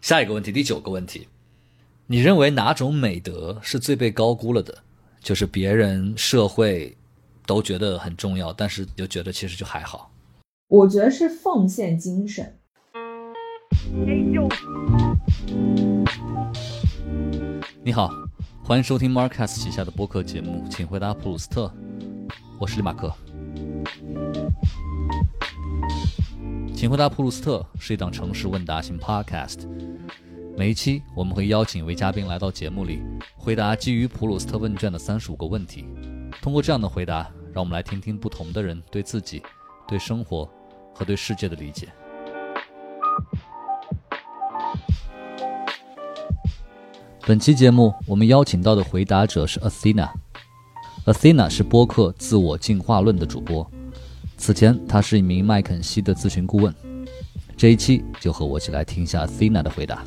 [0.00, 1.28] 下一个问题，第九个问题，
[2.06, 4.78] 你认为哪种美德是最被高估了的？
[5.20, 6.96] 就是别人、社会
[7.44, 10.10] 都觉得很重要，但是就觉得其实就还好。
[10.68, 12.56] 我觉得是奉献精神。
[17.84, 18.10] 你好，
[18.64, 21.70] 欢迎收听 Marcus 旗下的播客节目，请回答普鲁斯特。
[22.58, 23.14] 我是李马克。
[26.80, 29.68] 请回答普鲁斯特是一档城市问答型 Podcast。
[30.56, 33.02] 每一期我们会邀请一位嘉宾来到节目里，
[33.36, 35.84] 回答基于普鲁斯特问卷的三十五个问题。
[36.40, 39.42] 通过这样的回答，让我们来听听不同的人对自己、
[39.86, 40.48] 对生活
[40.94, 41.86] 和对世界的理解。
[47.26, 50.08] 本期节目我们邀请到的回答者是 Athena。
[51.04, 53.70] Athena 是播客《自我进化论》的主播。
[54.40, 56.74] 此前，他是一名麦肯锡的咨询顾问。
[57.58, 60.02] 这一期就和我一起来听一下 Thina 的回答。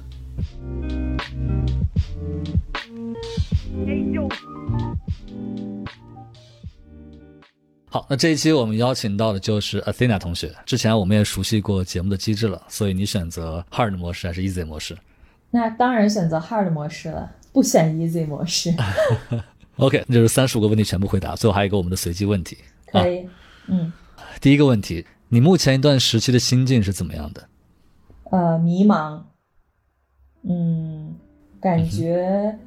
[7.92, 10.52] 好，那这一期我们邀请到的就是 Athena 同学。
[10.66, 14.98] 之前我们也熟悉过节目的机制了，所以你选择 Hard 模式还是 Easy 模式？
[15.52, 18.74] 那当然选择 Hard 模式了，不选 Easy 模式。
[19.78, 22.58] OK，那就是三十五个问题全部回答，最后还有一个我们的随机问题。
[22.92, 23.30] 可以，
[23.68, 23.94] 嗯。
[24.44, 27.48] 第一个问题，你目前一段时期的心境是怎么样的？
[28.30, 29.22] 呃，迷茫，
[30.42, 31.16] 嗯，
[31.62, 32.60] 感觉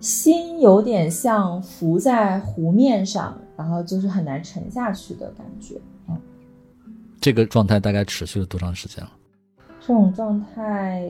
[0.00, 5.78] 心有点像浮在湖面上，然后就是很难沉下去的感觉。
[6.08, 6.18] 嗯，
[7.20, 9.12] 这个状态大概持续了多长时间了？
[9.82, 11.06] 这种状态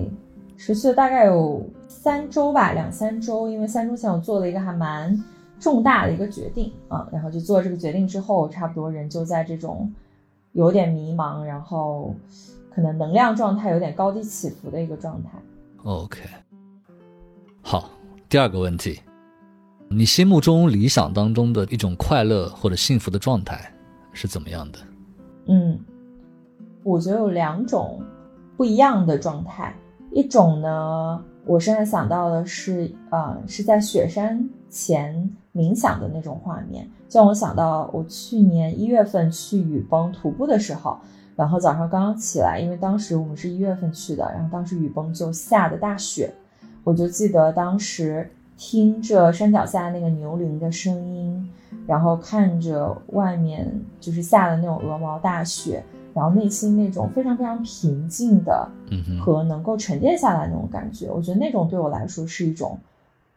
[0.57, 3.49] 持续了大概有三周吧，两三周。
[3.49, 5.17] 因为三周前我做了一个还蛮。
[5.63, 9.89] 重大的一个决定啊，然后就做这个决定之后，差不多人就在这种
[10.55, 12.13] 有点迷茫，然后
[12.75, 15.31] 可能能量状态有点高低起伏的一个状态。
[15.85, 16.19] OK，
[17.63, 17.89] 好，
[18.29, 19.01] 第二个问题，
[19.89, 23.73] 你心目中理想当中的一种快乐或者幸福的状态
[24.13, 24.81] 是怎么样的？
[25.47, 25.79] 嗯，
[26.83, 28.03] 我觉得有两种
[28.57, 29.73] 不一样的状态，
[30.11, 35.31] 一种呢，我现在想到的是，呃，是在雪山前。
[35.55, 40.97] 冥想的那种画面，就让我想到我去年一月份去雨崩徒步的时候，
[41.37, 46.33] 然后早上刚刚起来，因为当时我们是一月份去的，然后当时雨崩就下的大雪，
[46.85, 51.51] 我就记得当时听着山脚下那个牛铃的声音，
[51.87, 53.71] 然后看着外面
[54.01, 55.85] 就是下的那种鹅毛大雪，
[56.15, 58.67] 然后内心那种非常非常平静的
[59.21, 62.79] 和能够沉淀下来那种感觉，我觉得那种对我来说是一种。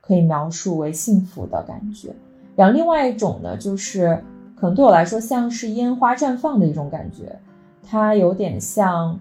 [0.06, 2.14] 可以描述为幸福的感觉，
[2.56, 4.22] 然后另外一种呢，就是
[4.56, 7.38] 可能对我来说像是烟花绽放的一种感觉，
[7.82, 9.20] 它有点像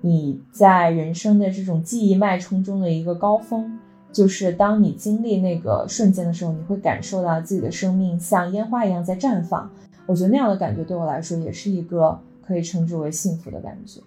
[0.00, 3.78] 你在人生的这种记忆脉冲中的一个高峰，
[4.12, 9.70] 就是当你经历那个瞬间的时候，你会感受到自己的生命像烟花一样在绽放。
[10.06, 14.00] 我觉得那样的感觉对我来说也是一个可以称之为幸福的感觉。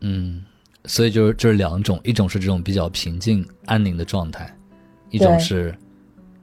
[0.00, 0.44] 嗯，
[0.84, 4.54] 所以就是就是两种，一种是这种比较平静安宁的状态。
[5.12, 5.72] 一种是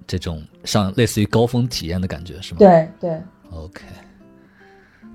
[0.07, 2.59] 这种像类似于高峰体验的感觉，是吗？
[2.59, 3.21] 对对。
[3.51, 3.83] OK，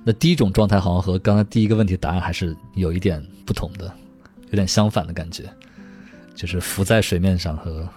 [0.05, 3.91] 那第一种状态好像和刚才第一个问题答案还是有一点不同的，
[4.51, 5.45] 有点相反的感觉，
[6.35, 7.89] 就是浮在水面上和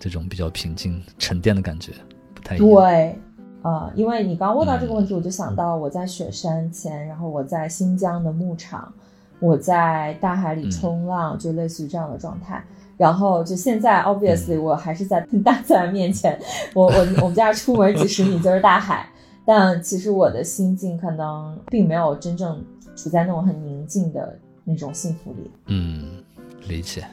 [0.00, 1.92] 这种比较平静沉淀的感觉
[2.34, 2.68] 不太一样。
[2.68, 3.18] 对，
[3.62, 8.92] 啊，因为你刚问到这个问题，我就想到我在雪山前，然后我在新疆的牧场，
[9.38, 12.64] 我在大海里冲浪，就类似于这样的状态。
[12.96, 16.38] 然后就现在，obviously，我还是在大自然面前。
[16.74, 19.08] 我我我们家出门几十米就是大海，
[19.44, 25.50] 但其实我的心境可能并没有真正处在那种很宁静的那种幸福里。
[25.66, 26.22] 嗯，
[26.68, 27.04] 理解。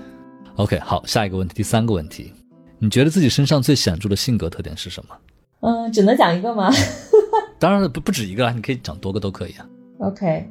[0.58, 2.32] OK，好，下一个问题，第三个问题，
[2.78, 5.16] 你觉得自己身上最显著的性格特点是什么？
[5.62, 6.72] 嗯，只能讲一个吗？
[7.58, 9.68] 当然不不止一个啊，你可以讲多个都可以啊。
[10.00, 10.48] OK，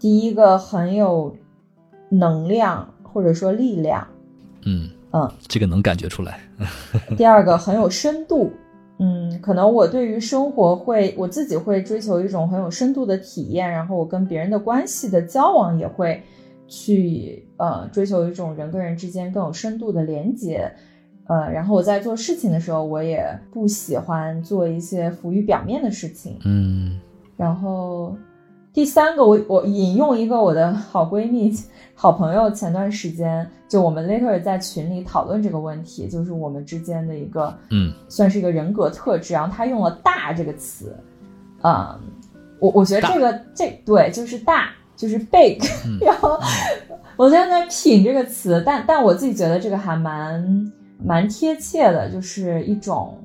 [0.00, 1.36] 第一个很有
[2.10, 2.88] 能量。
[3.16, 4.06] 或者说力量，
[4.66, 4.90] 嗯。
[5.12, 6.38] 嗯，这个能感觉出来。
[7.16, 8.52] 第二个很有深度，
[8.98, 16.22] 嗯，可能我对于生活会我自己会追求一种很有深度的体验，然后我跟别人的关系的交往也会
[16.68, 20.70] 去呃追求一种人跟人之间更有深度的连接，
[21.28, 27.00] 呃，然后我在做事情的时候，我也不喜欢做一些浮于表面的事情，嗯，
[27.38, 28.14] 然后
[28.76, 31.50] 第三个我我引用一个我的好闺蜜。
[31.94, 39.32] 好朋友前段时间就我们 later 在群里讨论这个问题，就是我们之间的一个，嗯，算是一个人格特质。
[39.32, 40.94] 然后她用了“大”这个词，
[41.62, 41.98] 嗯，
[42.58, 45.58] 我我觉得这个这对就是大，就是 big。
[46.04, 46.38] 然后
[47.16, 50.70] 我在那“品”这个词，但但我自己觉得这个还蛮
[51.02, 53.16] 蛮贴切的，就是一种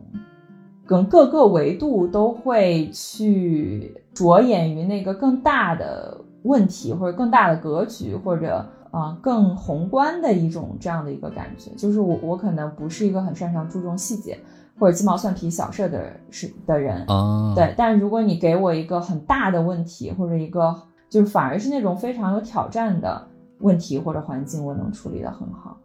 [0.85, 11.71] 跟各个维度都会去着眼于那个更大的问题，或者更大的格局，或者啊更宏观的一种这样的一个感觉。
[11.77, 14.37] 就是我我可能不是一个很擅长注重细节
[14.79, 17.73] 或者鸡毛蒜皮小事的是的人啊，对。
[17.77, 20.75] 但如果你给我一个很大的问题，或者一个
[21.09, 23.27] 就是反而是那种非常有挑战的。
[23.63, 25.77] 问题或者环境，我能处理的很好。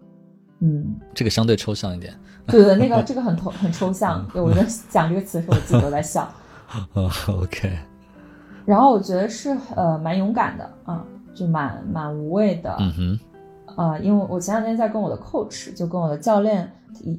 [0.60, 2.14] 嗯，这个相对抽象一点。
[2.46, 4.26] 对对，那个这个很抽很抽象。
[4.32, 6.28] 对我在讲这个词的时候，我自己都在笑。
[7.28, 7.78] OK。
[8.64, 11.04] 然后我觉得是呃蛮勇敢的啊，
[11.34, 12.74] 就蛮蛮无畏的。
[12.78, 13.20] 嗯哼。
[13.76, 16.70] 啊，因为我前两天在跟我的 coach，就跟我的教练，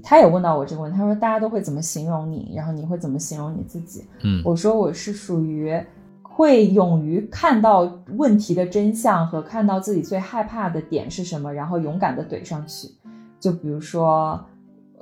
[0.04, 4.06] 他也问到我这个问题，他说大家都会怎么形容你，然后你会怎么形容你自己？
[4.24, 5.80] 嗯，我说我是属于。
[6.22, 12.88] 会勇于看到问题的真相和看到自己最害怕的点是什么，然后勇敢的怼上去。
[13.40, 14.40] 就比如说，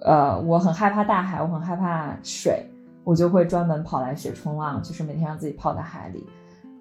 [0.02, 2.66] 呃，我很害怕大海，我很害怕水，
[3.04, 6.26] 我就会专门跑来学冲浪，就是每天让自己泡在海里。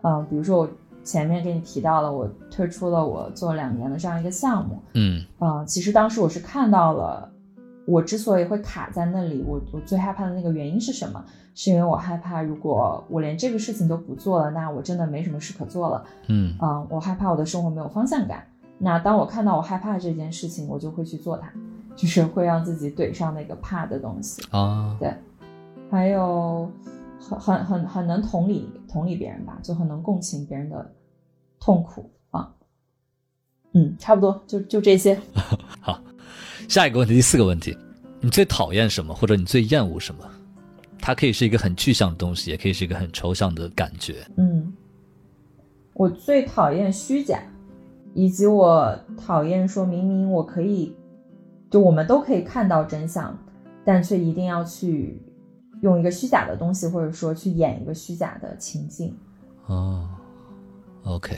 [0.03, 0.69] 嗯，比如说我
[1.03, 4.83] 前面给你提到了，我推出了我做两年的这样一个项目。
[4.95, 7.31] 嗯，啊，其实当时我是看到了，
[7.87, 11.25] 我之所以会卡在那里，我我最害怕的那个原因是什么？
[11.55, 16.05] 是因为我害怕，如果我连这个事情都不做了，那我真的没什么事可做了。
[16.27, 18.45] 嗯啊，我害怕我的生活没有方向感。
[18.79, 21.51] 那当我看到我害怕这件事情，我就会去做它，
[21.97, 24.97] 就是会让自己怼上那个怕的东西啊。
[24.99, 25.13] 对，
[25.91, 26.71] 还有
[27.21, 30.93] 很很很很能同理同理别人吧，就很能共情别人的
[31.61, 32.53] 痛苦啊。
[33.73, 35.19] 嗯，差不多就就这些。
[35.81, 36.01] 好，
[36.69, 37.77] 下一个问题，第四个问题，
[38.21, 40.25] 你最讨厌什么，或者你最厌恶什么？
[41.01, 44.27] 它可以是一个很具象的东西，也可以是一个很抽象的感觉。
[44.37, 44.73] 嗯，
[45.93, 47.43] 我最讨厌虚假，
[48.15, 50.97] 以及我讨厌说明明我可以，
[51.69, 53.37] 就我们都可以看到真相，
[53.85, 55.21] 但却一定要去
[55.83, 59.15] 用一个虚假的东西，或者说去演一个虚假的情境。
[59.67, 60.09] 哦
[61.05, 61.37] ，OK，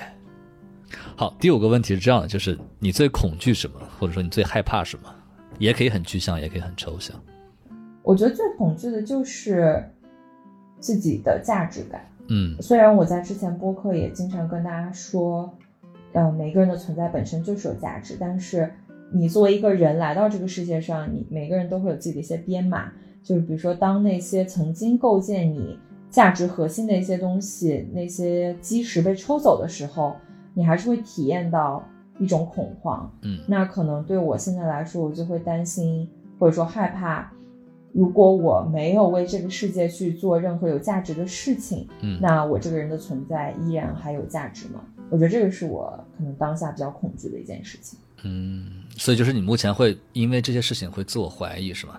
[1.17, 5.09] 好，第五个问题是这样的，就是你最恐惧什么，或者说你最害怕什么，
[5.59, 7.17] 也可以很具象，也可以很抽象。
[8.03, 9.83] 我觉得最恐惧的就是
[10.79, 12.07] 自己的价值感。
[12.29, 15.53] 嗯，虽然我在之前播客也经常跟大家说，
[16.17, 18.73] 呃，每个人的存在本身就是有价值，但是
[19.13, 22.91] 你作为一个人来到这个世界上，你每个人都会有自己的一些编码。
[23.23, 25.79] 就是比如说，当那些曾经构建你
[26.09, 30.15] 价值核心的一些东西，那些基石被抽走的时候，
[30.55, 31.85] 你还是会体验到
[32.19, 33.13] 一种恐慌。
[33.21, 36.09] 嗯，那可能对我现在来说，我就会担心
[36.39, 37.31] 或者说害怕。
[37.97, 44.83] 如果我没有为这个世界去做任何有价值的事情，嗯，那我这个人的存在依然还有价值吗？
[45.09, 47.99] 我觉得这个是我可能当下比较恐惧的一件事情。
[48.25, 51.99] 嗯，所以就是你目前会因为这些事情会自我怀疑，是吗？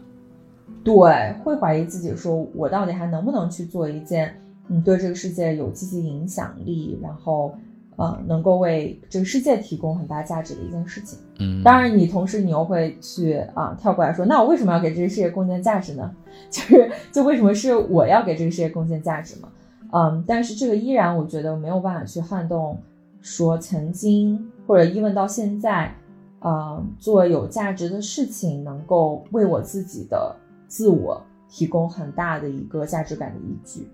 [0.84, 7.58] 对，会怀疑自己，说我到底还能不能去做一件嗯对这个世界有积极影响力，然后。
[7.98, 11.20] 呃，能够为这个世界提供很大价值的一件事情。
[11.40, 16.16] 嗯，当然，你同时你又会去啊跳过来说，那我为什么要给这个世界贡献价值呢？
[16.50, 19.50] 就是就为什么是我要给这个世界贡献价值嘛？
[19.92, 22.78] 嗯，但是这个依然我觉得没有办法去撼动，
[23.20, 25.92] 说曾经或者 even 到现在，
[26.40, 30.36] 呃，做有价值的事情能够为我自己的
[30.68, 33.90] 自我提供很大的一个价值感的依据。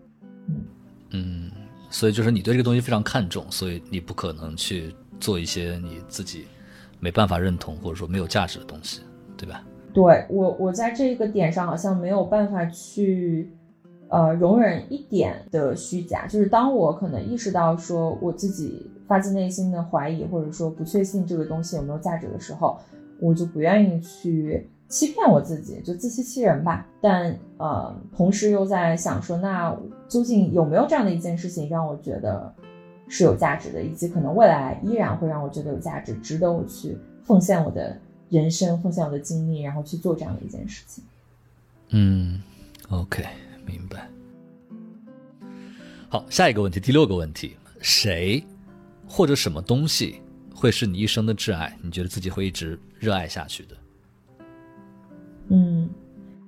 [0.47, 0.61] 嗯
[1.11, 1.51] 嗯。
[1.93, 6.47] 所以就是你对这个东西非常看重，所以你不可能去做一些你自己
[6.99, 9.01] 没办法认同或者说没有价值的东西，
[9.37, 9.63] 对吧？
[9.93, 13.47] 对我，我在这个点上好像没有办法去，
[14.09, 16.25] 呃，容忍一点的虚假。
[16.25, 22.79] 就是当我可能意识到说我自己发自内心的怀疑或者说不确信这个东西有没有价值的时候，
[23.19, 24.67] 我就不愿意去。
[24.93, 26.85] 欺骗我自己，就自欺欺人吧。
[27.01, 29.75] 但呃，同时又在想说，那
[30.07, 32.53] 究竟有没有这样的一件事情让我觉得
[33.07, 41.03] 是有价值的，以及可能未来依然会让我觉得有价值，值得我去奉献我的人生，奉献我的精力，然后去做这样的一件事情。
[41.89, 42.39] 嗯
[42.91, 43.25] ，OK，
[43.65, 44.07] 明白。
[46.07, 48.43] 好，下一个问题，第六个问题，谁
[49.07, 50.21] 或者什么东西
[50.53, 51.75] 会是你一生的挚爱？
[51.81, 53.75] 你觉得自己会一直热爱下去的？
[55.49, 55.89] 嗯，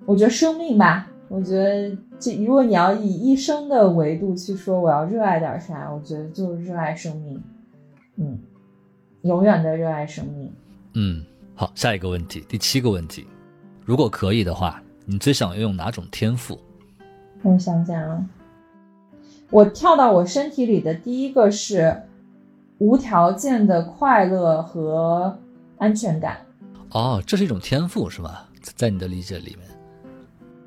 [0.05, 1.07] 我觉得生命吧。
[1.27, 5.91] 我觉得这如果你要以一生的维度去说，我要热爱点啥？
[5.91, 7.41] 我觉得就是热爱生命。
[8.17, 8.39] 嗯，
[9.23, 10.51] 永远的热爱生命。
[10.93, 11.25] 嗯，
[11.55, 13.25] 好，下一个问题，第七个问题，
[13.83, 16.57] 如果可以的话，你最想拥有哪种天赋？
[17.41, 18.25] 我想想啊，
[19.49, 22.03] 我跳到我身体里的第一个是，
[22.77, 25.37] 无条件的快乐和
[25.79, 26.37] 安全感。
[26.91, 28.47] 哦，这是一种天赋是吧？
[28.75, 29.67] 在你的理解里面，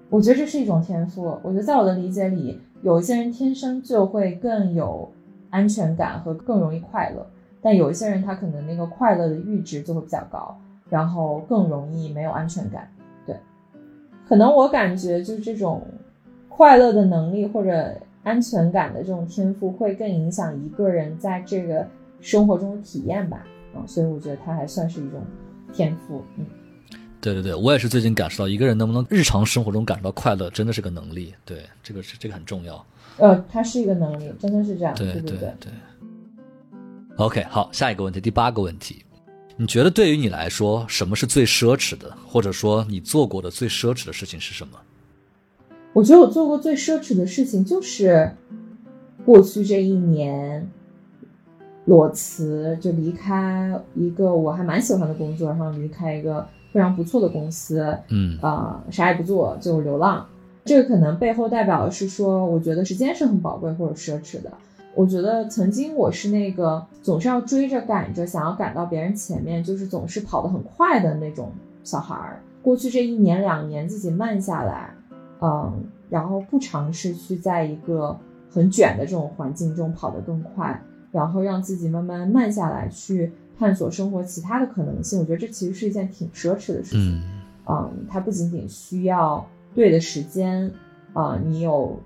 [0.09, 1.38] 我觉得这是一种天赋。
[1.43, 5.11] 我觉得在我的理解里，有一些人天生就会更有
[5.50, 7.26] 安全感和更容易快乐，
[7.61, 10.57] 但有一些人他可能那个快乐的阈值就会比较高，
[10.88, 12.88] 然后更容易没有安全感。
[13.26, 13.37] 对，
[14.26, 15.83] 可能我感觉就是这种
[16.49, 21.87] 快乐的能力或者安全感的这种天赋，会更影响一个人在这个
[22.21, 23.45] 生活中的体验吧。
[23.75, 25.21] 啊，所以我觉得它还算是一种
[25.73, 26.23] 天赋。
[26.37, 26.47] 嗯。
[27.20, 31.34] 对对对，我也是最近感受到，一个人能不能日常生活中感受到快乐，真的是个能力。
[31.44, 32.87] 对，这个是这个很重要。
[33.16, 34.94] 呃，它是一个能力，真的是这样。
[34.94, 35.50] 对对对。
[37.16, 39.04] OK，好，下一个问题，第八个问题，
[39.56, 44.78] 你觉得对于你来说，什么是最奢侈的，或者说你做过的最奢侈的事情是什么？
[45.92, 48.30] 我觉得我做过最奢侈的事情就是
[49.25, 50.70] 过去这一年
[51.87, 56.48] 裸辞，就离开一个我还蛮喜欢的工作，然后离开一个。
[56.78, 60.25] 非常不错的公司，嗯啊，啥也不做就流浪，
[60.64, 64.52] 这个可能背后代表的是说，我觉得时间是很宝贵或者奢侈的。
[64.94, 71.50] 我觉得曾经我是那个总是要追着赶着，想要赶到别人前面，就是总是跑得很快的那种
[71.82, 72.40] 小孩儿。
[72.62, 74.94] 过去这一年两年，自己慢下来，
[75.40, 78.16] 嗯，然后不尝试去在一个
[78.52, 80.80] 很卷的这种环境中跑得更快，
[81.11, 83.32] 然后让自己慢慢慢下来去。
[83.58, 87.22] 探索生活其他的可能性，我觉得这其实是一件挺奢侈的事情。
[87.66, 90.70] 嗯，它不仅仅需要对的时间，
[91.12, 92.00] 啊，你有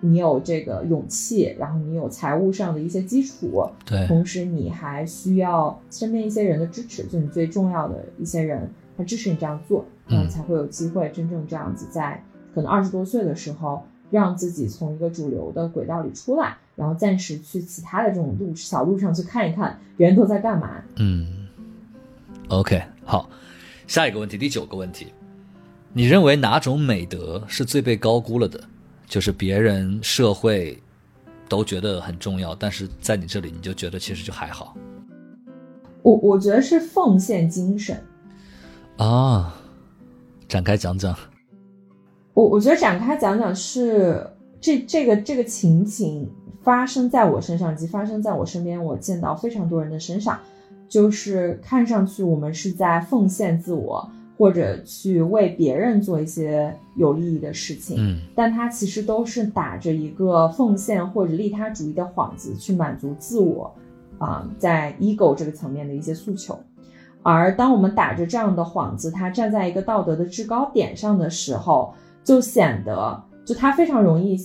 [0.00, 12.22] 你有这个勇气，然后你有财务上的一些基础，对，同时你还需要身边一些人的支持，就你最重要的一些人，他支持你这样做，嗯，才会有机会真正这样子在
[12.54, 16.56] 可能二十多岁的时候，让自己从一个主流的轨道里出来。
[16.76, 20.70] 然后暂时去其他的这种路小路上去看一看，别人都在干嘛。
[20.96, 21.48] 嗯
[22.48, 23.30] ，OK，好，
[23.86, 25.06] 下一个问题，第九个问题，
[25.94, 28.62] 你认为哪种美德是最被高估了的？
[29.06, 30.78] 就是别人、社会
[31.48, 34.76] 都觉得很重要，但是在你这里，你就觉得其实就还好。
[36.02, 38.04] 我我觉得是奉献精神。
[38.98, 39.54] 啊，
[40.46, 41.16] 展开讲讲。
[42.36, 44.24] 我我觉得展开讲讲是
[44.60, 46.30] 这这个这个情景。
[46.62, 50.36] 发生在我身上及发生在我身边，我见到非常多人的身上，
[50.88, 63.72] 就是看上去我们是在奉献自我，或者去为别人做一些有利益的事情，嗯，但他其实都是打着一个奉献或者利他主义的幌子去满足自我，
[64.18, 66.58] 啊，在 ego 这个层面的一些诉求。
[67.22, 71.94] 而当我们打着这样的幌子，他站在一个道德的制高点上的时候，
[72.26, 74.36] 就显得就他非常容易。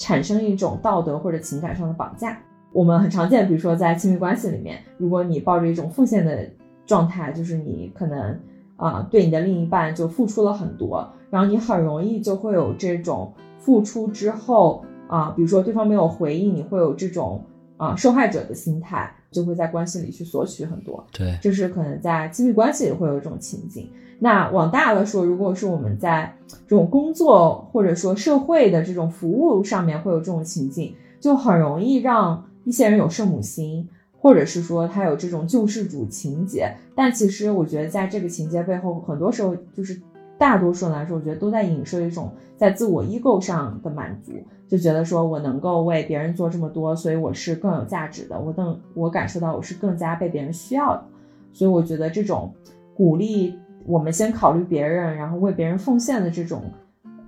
[0.00, 2.38] 产生一种道德或者情感上的绑架，
[2.72, 6.48] 我们很常见，比如说在亲密关系里面，如果你抱着一种奉献的
[6.86, 8.38] 状态，就是你可能
[8.76, 17.44] 啊对你的另一半就付出了很多，然后你很容易就会有这种付出之后啊，比如说对方没有回应，你会有这种
[17.76, 21.04] 啊受害者的心态，就会在关系里去索取很多。
[21.12, 23.90] 对，这是可能在亲密关系里会有这种情景。
[24.20, 26.34] 那往大了说，如果是我们在
[26.66, 36.74] 这种工作或者说社会的这种服务上面会有这种情境，就很容易让一些人有圣母心，或者是说他有这种救世主情节。
[36.96, 40.00] 但其实我觉得在这个情节背后，很多时候就是
[40.38, 44.32] 大多数人来说，我觉得都在影射一种在自我 ego 上的满足，
[44.68, 51.04] 就觉得说我能够为别人做这么多，所以我是更有价值的，我更我感受到我是更加被别人需要的。
[51.52, 52.52] 所以我觉得这种
[52.94, 53.58] 鼓励。
[53.86, 56.62] 我们先考虑别人，然后为别人奉献的这种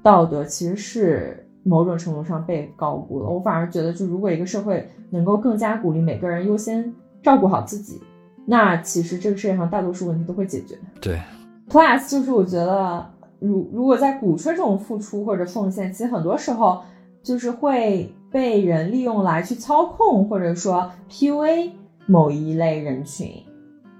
[0.02, 3.30] 道德，其实是某种程度上被高估了。
[3.30, 7.98] 我反而觉得，就如果一个社会能够更加鼓励每个人优先照顾好自己，
[8.44, 10.76] 那其实这个世界上大多数问题都会解决。
[11.00, 11.18] 对
[11.70, 13.06] ，Plus 就是我觉得，
[13.38, 16.80] 如如果在鼓吹这种付出或者奉献，其实很多时候
[17.22, 21.70] 就是会被人利用来去操控，或者说 PUA
[22.06, 23.30] 某一类人群。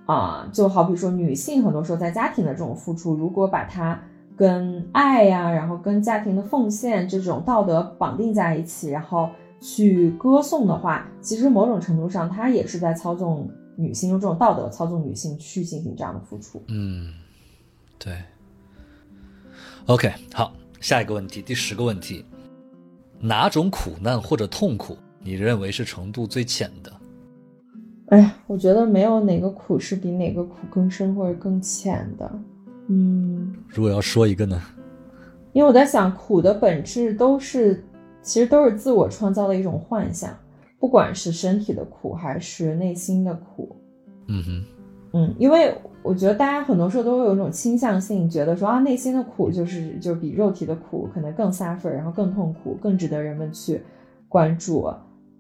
[0.07, 3.97] 啊，就好比说女性很多时候在家庭的这种付出，如果把它
[4.37, 9.29] 跟爱呀，然后跟家庭的奉献这种道德绑定在一起，然后
[9.61, 16.61] 去歌颂的话，其实某种程度上，它也是在操纵女性，用这种道德操纵女性去进行这样的付出。
[16.67, 17.13] 嗯，
[18.03, 18.15] 对。
[19.87, 22.25] OK，好，下一个问题，第十个问题，
[23.21, 26.93] 哪种苦难或者痛苦你认为是程度最浅的？
[28.07, 32.29] 哎呀，我觉得没有哪个苦是比哪个苦更深或者更浅的。
[32.89, 34.61] 嗯，如果要说一个呢？
[35.53, 37.85] 因为我在想，苦的本质都是，
[38.23, 40.37] 其实都是自我创造的一种幻想。
[40.79, 43.77] 不管是身体的苦还是内心的苦。
[44.29, 44.65] 嗯哼，
[45.13, 53.83] 嗯，因为我觉得大家很多时候都会有一种倾向性，觉得说啊，内心的苦就是就是比肉体的苦可能更 suffer，然后更痛苦，更值得人们去
[54.29, 54.91] 关注。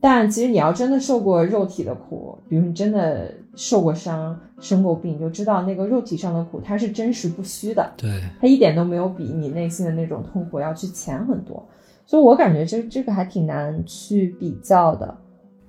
[0.02, 11.66] 但其实你要真的受过肉体的苦，比如你真的受过伤、生过病，你就知道那个肉体上的苦它是真实不虚的，对，它一点都没有比你内心的那种痛苦要去浅很多。
[12.06, 15.16] 所以我感觉这这个还挺难去比较的。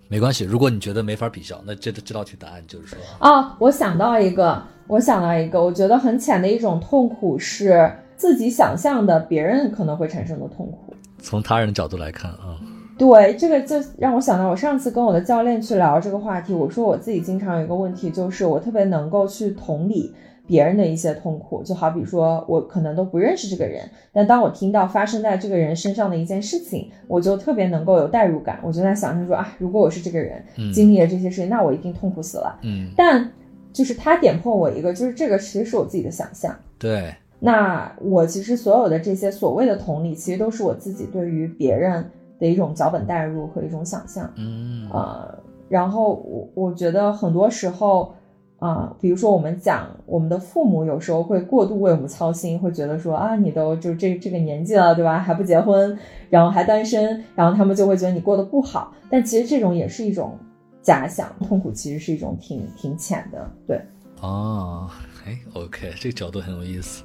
[0.08, 10.94] 没关系，如果你觉得没法比较，那这这道题答案就是说啊，我想到一个，我想到一个，我觉得很浅的一种痛苦是自己想象的别人可能会产生的痛苦。
[11.18, 12.60] 从他人的角度来看啊。
[12.98, 20.14] 对，这个就让我想到，我上次跟我的教练去聊这个话题，我说我自己经常有一个问题，就是我特别能够去同理
[20.46, 30.44] 别人的一些痛苦，就好比说我可能都不认识这个人，但当我听到发生在这个人身上的一件事情，我就特别能够有代入感，我就在想象说啊，如果我是这个人，
[30.74, 32.60] 经历了这些事情，那我一定痛苦死了。
[32.64, 33.32] 嗯，但
[33.74, 36.56] 就是他点破我一个，就是这个其实是我自己的想象。
[36.78, 42.04] 对，那我其实所有的这些所谓的同理，其实都是我自己对于别人。
[42.42, 45.30] 的一种脚本代入和一种想象，嗯啊，
[45.70, 48.12] 然后我我觉得很多时候
[48.58, 55.20] 啊，比如说我们讲我们的父母有时候会过度为我们操心，会觉得说啊，你都就这这个年纪了，对吧？
[55.20, 55.96] 还不结婚，
[56.32, 58.92] 然后还单身，然后他们就会觉得你过得不好。
[59.08, 60.36] 但其实这种也是一种
[60.82, 63.82] 假想，痛苦其实是一种挺挺浅的，对。
[64.22, 64.90] 哦，
[65.26, 67.04] 哎，OK，这个角度很有意思。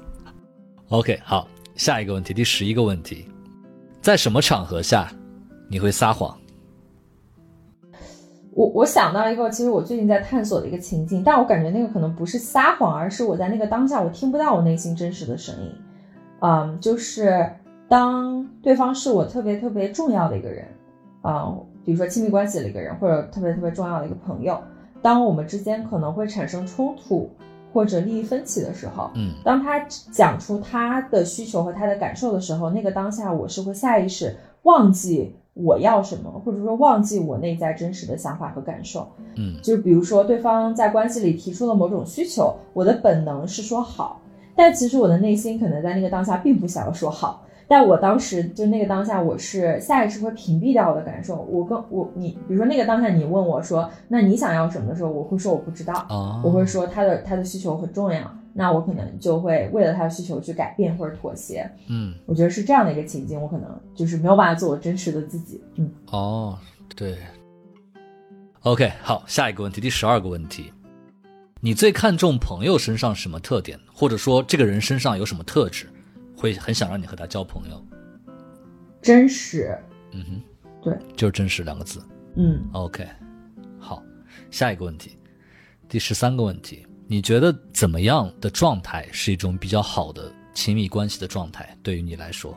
[0.89, 3.27] OK，好，下一个问题，第十一个问题，
[4.01, 5.11] 在什么场合下？
[5.69, 6.37] 你会撒谎？
[8.51, 15.71] 我我想到一个，其实我最近在探索的一个情境，但我感觉那个可能不是撒谎，而是我在那个当下我听不到我内心真实的声音。
[16.39, 17.51] 嗯，就是
[17.87, 20.67] 当对方是我特别特别重要的一个人，
[21.21, 21.53] 啊，
[21.87, 24.59] 比如说亲密关系的一个人，或者特别特别重要的一个朋友，
[25.01, 27.29] 当我们之间可能会产生冲突
[27.71, 29.79] 或者利益分歧的时候，嗯，当他
[30.11, 35.33] 讲出他的需求和他的感受的时候，那个当下我是会下意识忘记。
[35.59, 44.21] 我要什么，或者说忘记我内在真实的想法和感受，嗯，就比如说对方在关系里提出了某种需求，我的本能是说好，
[44.55, 56.07] 但其实我的内心可能在那个当下并不想要说好，但我当时就那个当下，我是下意识会屏蔽掉我的感受，我跟我你，比如说那个当下你问我说，那你想要什么的时候，我会说我不知道，
[56.43, 58.31] 我会说他的他的需求很重要。
[58.59, 66.57] 那我可能就会为了他的需求去改变或者妥协，嗯，我觉得是这样的一个情境，我可能就是没有办法做我真实的自己，嗯，哦，
[66.95, 67.17] 对
[68.63, 70.73] ，OK，好，下一个问题，第十二个问题，
[71.61, 75.85] 你最看重朋友身上什么特点，或者说这个人身上有什么特质，
[76.37, 77.83] 会很想让你和他交朋友？
[79.01, 79.77] 真实，
[80.11, 80.41] 嗯哼，
[80.83, 81.99] 对，就是真实两个字，
[82.35, 83.05] 嗯，OK，
[83.79, 84.03] 好，
[84.51, 85.17] 下一个问题，
[85.89, 86.85] 第十三个问题。
[87.09, 91.75] 你觉得怎么样的状态是一种比较好的亲密关系的状态？
[91.81, 92.53] 对于你来说，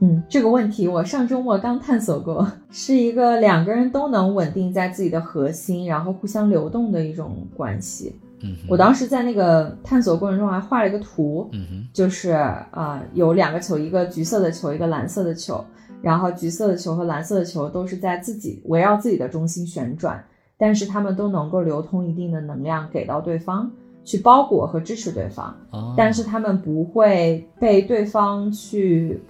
[0.00, 8.16] 嗯，这个问题我上周末刚探索过， 是一个两个人都能稳定在自己的核心，然后互相流动的一种关系。
[8.42, 15.64] 嗯，我当时在那个探索过程中还画了一个图，嗯，就是啊，有两个球，一个橘色的球，一个蓝色的球，
[16.00, 20.24] 然后橘色的球和蓝色的球都是在自己围绕自己的中心旋转，
[20.58, 23.70] 但是他们都能够流通一定的能量给到对方。
[24.04, 25.56] 去包裹和支持对方，
[25.96, 29.22] 但是他们不会被对方去，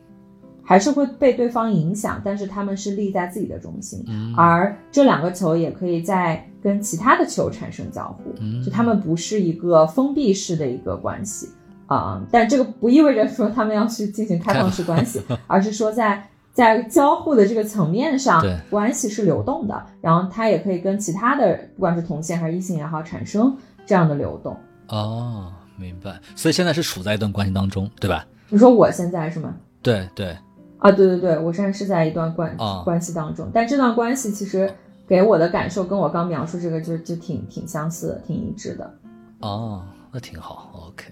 [0.64, 4.04] 还是会被对方影响，但是他们是立在自己的中心，
[4.36, 8.32] 而这两个球也可以在跟其他的球产生交互，
[8.64, 11.48] 就他们不是一个封闭式的一个关系
[11.86, 23.56] 啊，但这个不意味着说他们要去进行开放式关系， 而是说在在交互的这个层面上，关系是流动的，然后它也可以跟其他的不管是同性还是异性也好产生。
[23.84, 26.16] 这样的流动哦，明白。
[26.36, 28.24] 所以现在是处在一段关系当中，对吧？
[28.48, 29.52] 你说我现在是吗？
[29.82, 30.36] 对对。
[30.82, 34.68] 啊，对对对，我现在是在一段关关系当中，但这段关系其实
[35.06, 38.94] 给我的感受跟我刚描述这个就就挺挺相似的，挺一致的。
[39.40, 40.70] 哦，那挺好。
[40.88, 41.04] OK，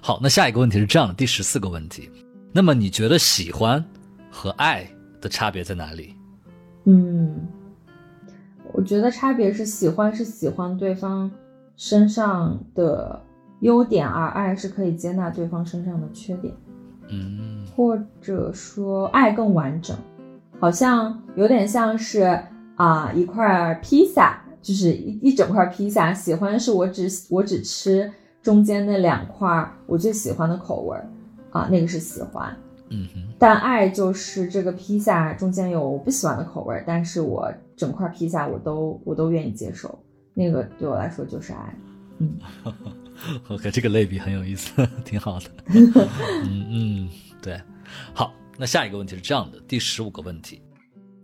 [0.00, 2.10] 好，那下一个问题是这样的，第十四个问题，
[2.52, 3.84] 那么你觉得喜欢
[4.30, 4.88] 和爱
[5.20, 6.14] 的差别在哪里？
[6.84, 7.46] 嗯。
[8.72, 11.30] 我觉得差别是喜欢是喜欢对方
[11.76, 13.18] 身上的
[13.60, 16.52] 优点，而爱是可以接纳对方身上的缺点。
[17.10, 19.96] 嗯，或者说爱更完整，
[20.58, 22.38] 好像有点像是
[22.76, 26.12] 啊一块披萨，就是一一整块披萨。
[26.12, 28.10] 喜欢是我只我只吃
[28.42, 31.08] 中间那两块我最喜欢的口味儿
[31.50, 32.54] 啊，那个是喜欢。
[32.88, 39.98] 嗯哼，但爱就是这个披萨中间有我不喜欢的口味，但是我整块披萨，我都我都愿意接受。
[40.34, 41.74] 那个对我来说就是爱。
[42.18, 42.34] 嗯
[43.48, 44.70] OK，这个类比很有意思，
[45.04, 45.46] 挺好的。
[45.68, 47.08] 嗯嗯，
[47.42, 47.60] 对。
[48.12, 50.60] 好，那下一个问题是这样的，第十五个问题，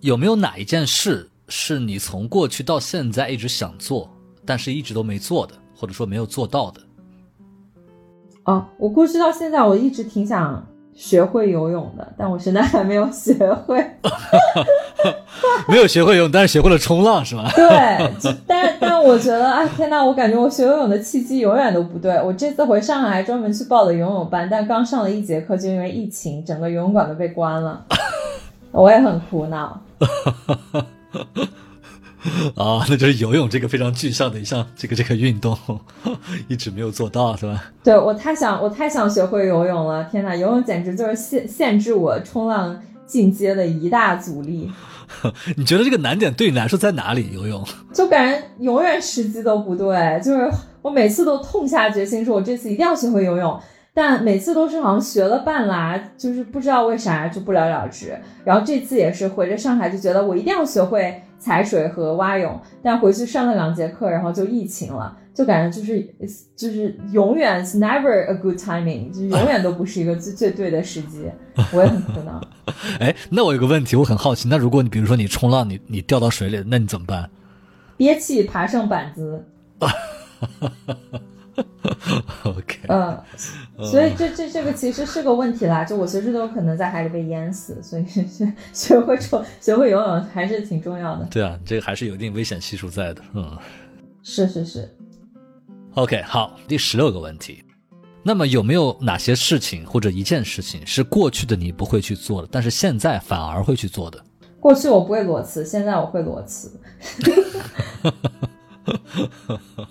[0.00, 4.10] 有没有哪一件事是你从过去到现在一直想做，
[4.46, 6.80] 但是一直都没做的，或者说没有做到的？
[8.44, 13.78] 哦，我过去到现在，我一直挺想学会游泳的，但我现在还没有学会。
[15.68, 17.50] 没有学会游泳，但是学会了冲浪，是吧？
[17.54, 18.10] 对，
[18.46, 22.20] 但但我觉得，哎天呐，我感觉我学游泳的契机永远都不对。
[22.22, 27.84] 我这次回上海还专门去报了游泳班，但刚上了一节课，就因为疫情，整个游泳馆都被关了，
[28.72, 29.80] 我也很苦恼。
[32.54, 35.56] 啊，那就是游泳这个非常具象的一项这个这个运动，
[36.46, 37.64] 一直没有做到，是吧？
[37.82, 44.70] 对我太想我太想学会游泳了，天呐，游泳简直就是限限制我冲浪进阶的一大阻力。
[45.56, 47.30] 你觉得这个难点对你来说在哪里？
[47.32, 53.60] 游泳 就感觉永远时机都不对，就是我每次都痛下决心说，我这次一定要学会游泳，
[53.94, 58.18] 但每次都是好像学了半拉，就是不知道为啥就不了了之。
[58.44, 65.16] 然后这次也是回着上海，就觉得我一定要学会踩水和蛙泳，但回去上了两节课，然后就疫情了。
[65.34, 66.14] 就感觉就是
[66.54, 71.30] 就是永远 s never a good timing，就永远都不是一个最最对的时机，
[71.72, 72.40] 我也很苦恼。
[73.00, 77.30] 哎，那我有个问题，我很好奇，那如果你比如说你冲浪，你你掉到水里，那你怎么办？
[77.96, 79.44] 憋气爬上板子。
[82.44, 82.78] OK。
[82.88, 83.20] 嗯，
[83.78, 91.26] 所以这这这个其实是个问题啦，就我随时都有可能在海里被淹死，所以学 学会冲学会游泳还是挺重要的。
[91.30, 93.22] 对啊，这个还是有一定危险系数在的。
[93.34, 93.56] 嗯，
[94.22, 94.88] 是是是。
[95.94, 97.62] OK，好，第十六个问题，
[98.22, 104.18] 那么有没有哪些事情或者一件事情是过去的你不会去做的，但是现在反而会去做的？
[104.58, 106.80] 过去我不会裸辞，现在我会裸辞。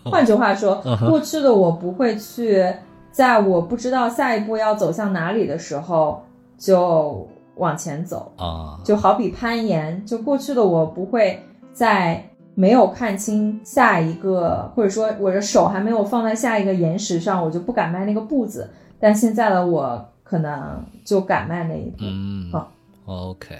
[0.04, 2.66] 换句话说，过去的我不会去，
[3.12, 6.26] 在我不知道下一步要走向哪里的时候
[6.58, 12.28] 就往前走啊，就好比攀岩，就过去的我不会在。
[12.54, 18.70] 没有看清下一个，或者说我的手还没有放在下一个岩石上，我就不敢迈那个步子。
[19.00, 21.98] 但现在的我可能就敢迈那一步。
[22.02, 22.72] 嗯，好
[23.06, 23.58] ，OK，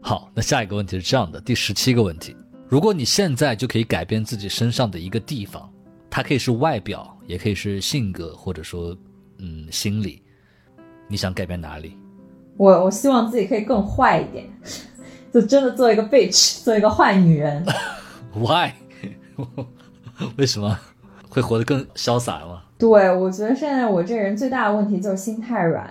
[0.00, 0.28] 好。
[0.34, 2.34] 那下一个问题是这样的，第十七个问题：
[2.68, 5.70] 如果你现在就可以改变自己身上的一个地方，
[6.10, 8.96] 它可以是外表，也可以是性格，或者说，
[9.38, 10.22] 嗯，心理，
[11.08, 11.96] 你想改变哪里？
[12.56, 14.46] 我我希望自己可以更坏一点，
[15.32, 17.64] 就真的做一个 bitch，做一个坏女人。
[18.36, 18.72] Why？
[20.36, 20.78] 为什么
[21.28, 22.62] 会活得更潇洒吗？
[22.78, 25.88] 对，我觉得现在我这人最大的问题就是心太软。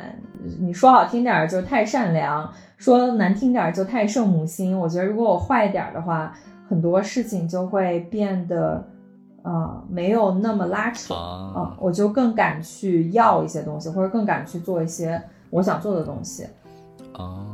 [0.60, 4.78] 你说好听点儿就太善良，说难听点儿就太圣母心。
[4.78, 6.34] 我觉得如果我坏一点的话，
[6.68, 8.86] 很多事情就会变得
[9.44, 16.46] 呃没有那么拉扯啊，我就更敢去要一些东西，或者更敢去做一些我想做的东西。
[17.14, 17.53] 哦。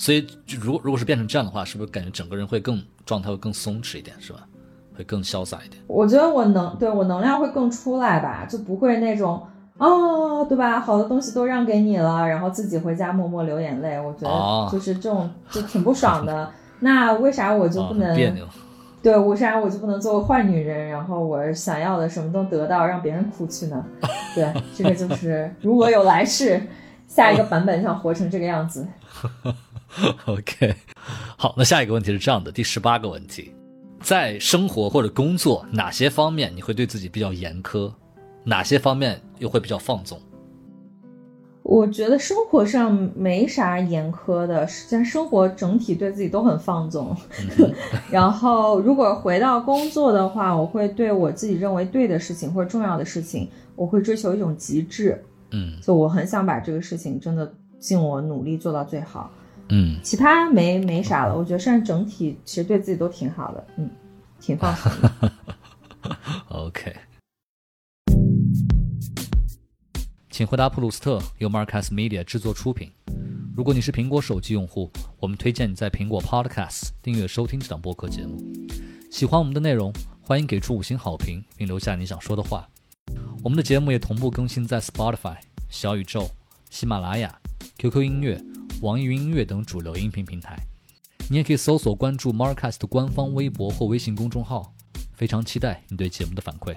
[0.00, 0.26] 所以，
[0.58, 4.40] 如果如果是变成这样的话，是不是感觉整个人会更状态会更松弛一点，是吧？
[4.96, 5.82] 会更潇洒一点。
[5.86, 9.42] 我觉得我能对我能量会更出来吧，就不会那种
[9.76, 10.80] 哦，对吧？
[10.80, 14.00] 好多东西都让给你了，然后自己回家默默流眼泪。
[14.00, 16.50] 我觉得就是这种就挺不爽的。
[16.80, 18.46] 那为啥我就不能别扭？
[19.02, 20.88] 对，为啥我就不能做个坏女人？
[20.88, 23.84] 然后我想要的什么都得到，让别人哭去呢？
[24.34, 26.58] 对，这个就是如果有来世，
[27.10, 28.86] 下一个版本想活成这个样子。
[30.26, 30.72] OK，
[31.36, 33.52] 好，那下一个问题是这样的，第十八个问题，
[34.00, 37.92] 在生活或者工作哪些方面你会对自己比较严苛，
[38.44, 40.20] 哪些方面又会比较放纵？
[41.64, 47.14] 我觉得生活上没啥严苛的，实际上生活整体对自己都很放纵。
[48.08, 55.20] 然后如果回到工作的话，我会对我自己认为对的事情或者重要的事情，我会追求一种极致。
[55.52, 59.30] 嗯，就我很想把这个事情真的尽我努力做到最好。
[59.68, 63.88] 嗯，其他没没啥了，我觉得现在整体其实对自己都挺好的，嗯，
[64.40, 65.32] 挺放松的。
[66.48, 66.96] OK，
[70.28, 72.90] 请回答普鲁斯特由 Marcus Media 制作出品。
[73.56, 78.38] 如果你是苹果手机用户，我们推荐你在苹果 Podcast 订阅收听这档播客节目。
[79.10, 82.66] 喜欢我们的内容，欢迎给出五星好评，并留下你想说的话。
[83.42, 85.36] 我们的节目也同步更新在 Spotify、
[85.70, 86.30] 小宇宙、
[86.68, 87.34] 喜马拉雅、
[87.78, 88.38] QQ 音乐。
[88.82, 90.58] 网易云音乐等主流音频平台，
[91.28, 94.74] 你也可以搜索关注 Marcus 的官方微博或微信公众号。
[95.14, 96.74] 非常期待你对节目的反馈。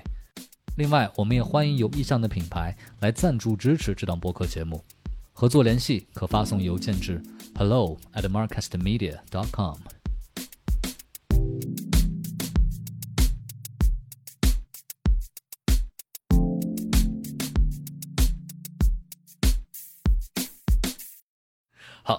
[0.76, 4.84] 另外，我们也欢迎有意向的品牌来赞助支持这档播客节目。
[5.32, 7.22] 合作联系可发送邮件至
[7.56, 9.78] hello at marcusmedia.com。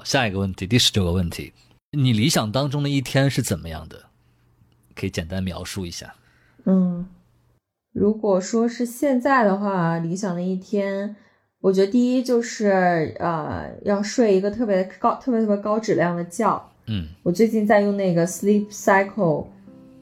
[0.05, 1.53] 下一个问题，第十九个问题，
[1.93, 4.05] 你理想当中的一天是怎么样的？
[4.95, 6.14] 可以简单描述一下。
[6.67, 7.07] 嗯，
[7.93, 11.17] 如果说是现在的话，理想的一天，
[11.61, 16.71] 我觉得第一就是呃，要睡一个特别高、特别特别高质量的觉。
[16.87, 19.47] 嗯我最近在用那个 Sleep Cycle，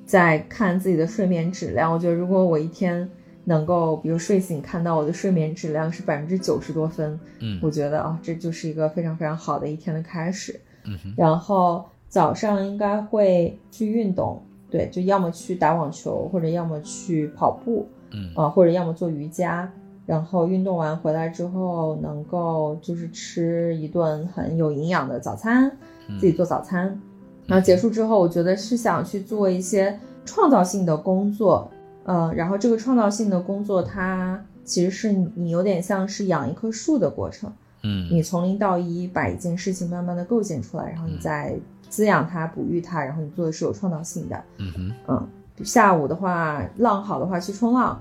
[0.04, 1.92] 在看自己的睡眠质量。
[1.92, 3.08] 我觉得如果我一天
[3.44, 10.60] 能够，比如睡醒看到我的睡眠质量是百分之九十多分，嗯我觉得啊，这就是一个非常非常好的一天的开始。
[10.84, 19.70] 嗯哼然后早上应该会去运动，对，就要么去打网球，或者要么去跑步，嗯啊、或者要么做瑜伽。
[20.04, 25.70] 然后运动完回来之后，能够就是吃一顿很有营养的早餐，
[26.08, 27.00] 嗯自己做早餐。
[27.46, 31.70] 然后结束之后，我觉得是想去做一些创造性的工作，
[32.04, 37.52] 呃，然后这个创造性的工作，它其实是你有点像是养一棵树的过程。
[37.84, 44.40] 嗯你从零到一把一件事情慢慢的构建出来，然后你再滋养它、哺育它，然后你做的是有创造性的。
[44.58, 45.28] 嗯哼嗯，
[45.64, 48.00] 下午的话，浪好的话去冲浪，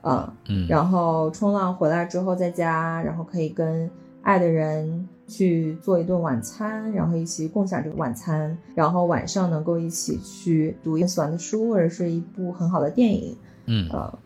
[0.00, 3.90] 嗯，嗯然后冲浪回来之后在家，然后可以跟
[4.22, 13.36] 爱的人去做一顿晚餐，然后一起共享这个晚餐，然后晚上能够一起去读一个喜欢的书或者是一部很好的电影，
[13.66, 14.18] 嗯呃，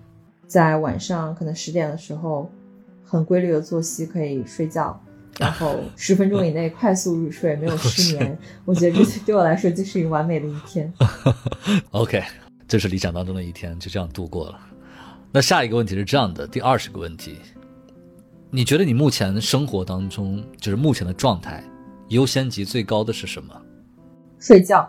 [0.47, 2.49] 在晚上可能十点的时候，
[3.05, 4.99] 很规律的作息可以睡觉，
[5.39, 8.39] 然后 十分钟以内快速入睡，没有失眠。
[8.65, 10.93] 我觉得这对我来说就是一个完美的一天。
[11.91, 12.23] OK，
[12.69, 14.59] 这是理想当中的一天，就这样度过了。
[15.33, 17.39] 那下一个问题是这样的，第二十个问题，
[18.55, 21.65] 你觉得你目前生活当中，就是目前的状态，
[22.09, 23.59] 优先级最高的是什么？
[24.39, 24.87] 睡觉，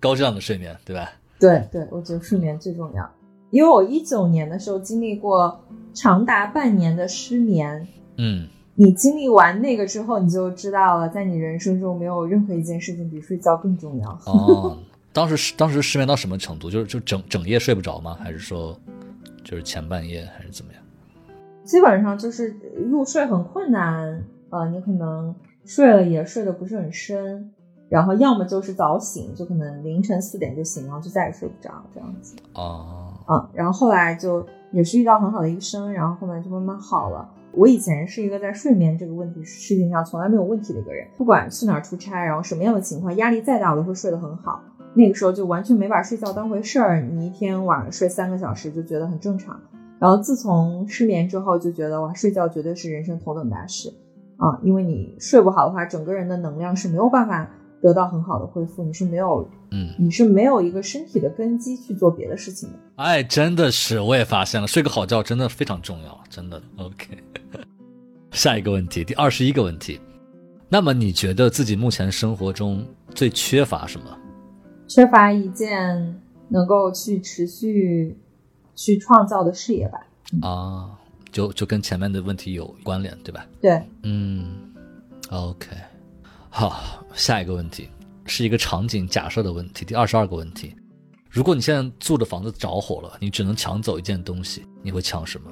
[0.00, 1.12] 高质量的睡眠，对吧？
[1.38, 3.08] 对对，我觉得睡眠最重要。
[3.52, 7.86] 因为我一九年的时候经历过长达半年的失眠，
[8.16, 14.10] 嗯你经历完那个之后，你就知道了，在你人生中没有任何一件事情比睡觉更重要。
[14.26, 14.76] 哦，
[15.12, 16.68] 当时当时失眠到什么程度？
[16.68, 18.16] 就是就整整夜睡不着吗？
[18.20, 18.76] 还是说
[19.44, 20.82] 就是前半夜还是怎么样？
[21.70, 22.52] 基本上就是
[22.90, 25.32] 入睡很困难，呃，你可能
[25.64, 27.48] 睡了也睡得不是很深，
[27.88, 32.34] 然后要么就是早醒，就可能凌晨四点就醒，然后就再也睡不着这样子。
[32.54, 37.30] 哦，嗯，然后后来就也是遇到很好的医生，然后后面就慢慢好了。
[37.52, 44.60] 我以前是一个在睡眠这个问题事情上从来没有问题的一个人，不管去哪儿出差，然后什么样的情况，压力再大，我都会睡得很好。
[44.94, 49.56] 那个时候就完全没把睡觉当回事儿，你一天晚上睡三个小时就觉得很正常。
[50.00, 53.92] 然后自从失眠之后，就觉得哇，睡觉绝对是人生头等大事
[54.38, 54.58] 啊！
[54.64, 57.48] 因为你睡不好的话，整个人的能量是没有办法
[57.82, 62.78] 得到很好的恢复，你是没有嗯，你是没有一个身体的根基去做别的事情的。
[62.96, 66.60] 哎，真的是，我也发现了，睡个好觉真的非常重要，真的。
[66.78, 67.18] OK，
[68.32, 70.00] 下一个问题，第二十一个问题，
[70.70, 72.82] 那么你觉得自己目前生活中
[73.14, 74.06] 最缺乏什么？
[74.88, 78.16] 缺乏一件能够去持续
[78.80, 80.00] 去创造的事业吧。
[80.40, 80.98] 啊，
[81.30, 83.46] 就就跟前面的问题有关联，对吧？
[83.60, 84.72] 对，嗯
[85.30, 85.76] ，OK，
[86.48, 87.90] 好，下一个问题
[88.24, 90.74] 是一个场景假设的问题，第二十二个问题，
[91.28, 95.50] 如果你现在住的房子着火了，你只能抢走一件东西，你会抢什么？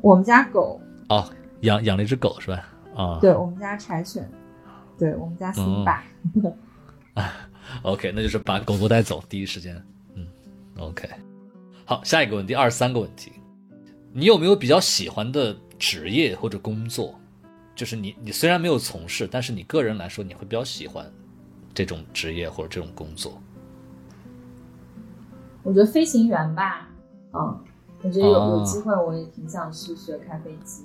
[0.00, 1.28] 我们家狗，哦，
[1.60, 2.66] 养养了一只狗是吧？
[2.96, 4.26] 啊，对我们家柴犬，
[4.98, 6.02] 对我们家辛巴。
[7.82, 9.76] OK，那就是把狗狗带走，第一时间。
[10.14, 10.26] 嗯
[10.78, 11.06] ，OK。
[11.90, 13.32] 好，下一个问题，二十三个问题，
[14.12, 17.16] 你有没有比较喜欢的职业或者工作？
[17.74, 21.04] 就是你，你虽然没有从事，但是你个人来说，你会比较喜欢
[21.74, 23.32] 这种职业或者这种工作？
[25.64, 26.88] 我觉得飞行员吧，
[27.32, 27.58] 嗯，
[28.04, 30.84] 我觉得有哦有机会我也挺想去学开飞机。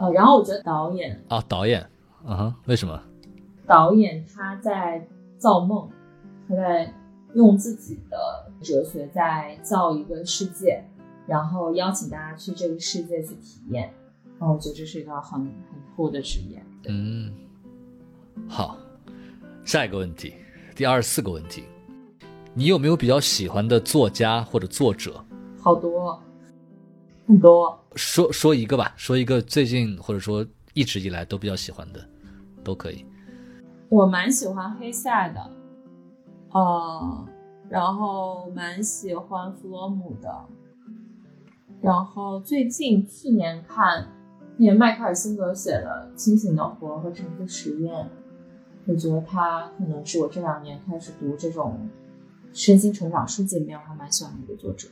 [0.00, 1.88] 呃，然后我觉得导演，啊，导演，
[2.26, 3.00] 嗯哼，为什么？
[3.68, 5.06] 导演他在
[5.38, 5.88] 造梦，
[6.48, 6.92] 他在
[7.34, 10.82] 用自己的哲学在造一个世界，
[11.26, 13.92] 然后邀请大家去这个世界去体验。
[14.38, 15.52] 然后我觉得这是一个很很
[15.96, 16.64] 酷的职业。
[16.86, 17.32] 嗯，
[18.48, 18.76] 好，
[19.64, 20.34] 下一个问题，
[20.76, 21.64] 第二十四个问题，
[22.54, 25.24] 你有没有比较喜欢的作家或者作者？
[25.60, 26.22] 好多，
[27.26, 27.76] 很多。
[27.96, 32.08] 说说一个吧，说一个最近或者说一直以来都比较喜欢的，
[32.62, 33.04] 都可以。
[33.88, 35.50] 我蛮喜欢黑塞的，
[36.52, 37.28] 呃，
[37.68, 40.46] 然后蛮喜欢弗洛姆的，
[41.80, 44.08] 然后最近去年看
[44.56, 47.94] 那迈克尔辛格写的《清醒的活》和《沉浮实验》，
[48.86, 51.88] 我觉得他可能是我这两年开始读这种
[52.52, 54.88] 身心成长书籍里面我还蛮喜欢的一个作者。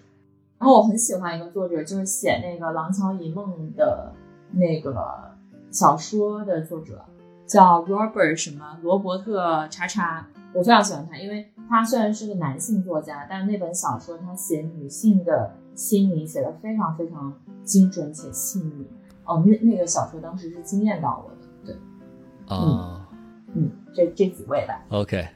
[0.59, 4.13] 然后我很喜欢一个作者，就是写那个《廊桥遗梦》的
[4.53, 5.35] 那个
[5.71, 7.05] 小说的作者，
[7.47, 17.33] 叫 Robert 什么罗伯特叉叉，我非常喜欢他，因为他虽然是个男性作家，但是那本小说他写女性的心理写的非常非常
[17.65, 18.87] 精准且细腻。
[19.25, 23.09] 哦，那那个小说当时是惊艳到我的，对，啊、
[23.55, 24.81] 嗯，这这几位吧。
[24.91, 25.27] OK，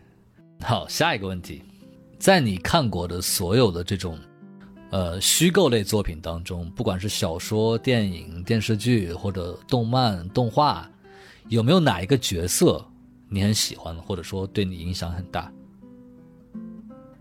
[0.60, 1.62] 好，下一个问题，
[2.18, 4.16] 在你看过的所有的这种
[4.90, 10.88] 呃虚构类作品当中，不管是小说、电影、电视剧或者动漫、动画，
[11.48, 12.84] 有没有哪一个角色
[13.28, 15.52] 你很喜欢，或者说对你影响很大？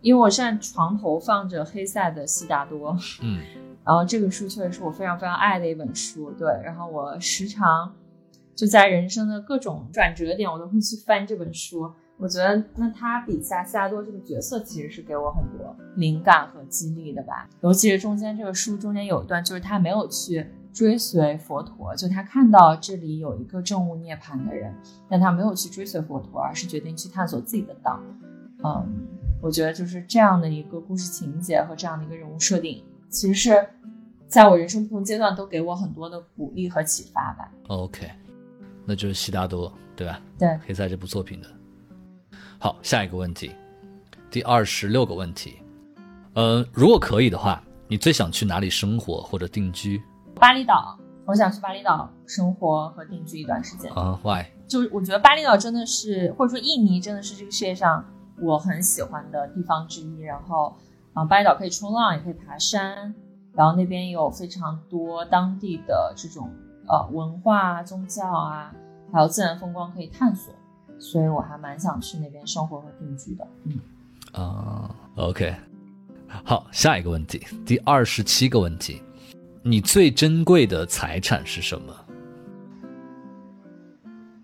[0.01, 3.41] 因为我现在床头放着黑塞的《悉达多》，嗯
[3.85, 6.47] 然后这个书确实是我非常非常爱的一本书，对。
[6.63, 7.93] 然后我时常
[8.55, 11.91] 就在人生的各种转折点，我都会去翻这本书。
[12.17, 17.49] 我觉得那他笔下悉达多这个角色其实是给我很多灵感和激励的吧。
[17.61, 24.73] 尤其是中间这个书中间有一段，就是他没有去追随佛陀，就他看到这里有一个证悟涅槃的人，
[25.09, 27.99] 但他没有去追随佛陀，而是决定去探索自己的道。
[28.63, 29.07] 嗯，
[29.41, 33.69] 我觉得就是这样的一个故事情节和这样的一个人物设定，其实是
[34.27, 37.51] 在我人生不同阶段都给我很多的鼓励和启发吧。
[37.67, 38.09] ，OK，
[38.85, 40.21] 那就是悉达多，对吧？
[40.37, 41.47] 对，黑塞这部作品的。
[42.59, 43.51] 好，下一个问题，
[44.29, 45.59] 第二十六个问题，
[46.33, 50.01] 呃，如果可以的话，你最想去哪里生活或者定居
[50.39, 53.91] 巴厘岛，我想去巴厘岛生活和定居一段时间。
[53.91, 54.45] 啊？Why？
[54.67, 58.03] 就是我觉得巴厘岛真的是，或者说印尼真的是这个世界上
[58.39, 60.19] 我很喜欢的地方之一。
[60.21, 60.73] 然后，
[61.13, 63.13] 啊，巴厘岛可以冲浪，也可以爬山，
[63.53, 66.49] 然后那边有非常多当地的这种
[66.87, 68.73] 呃文化、宗教啊，
[69.11, 70.53] 还有自然风光可以探索，
[70.99, 73.45] 所以我还蛮想去那边生活和定居的。
[73.65, 73.79] 嗯，
[74.31, 75.53] 啊，OK，
[76.45, 79.01] 好，下一个问题，第二十七个问题，
[79.69, 81.95] 你最珍贵的财产是什么？